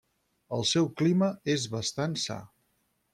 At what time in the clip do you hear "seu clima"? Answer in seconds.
0.69-1.29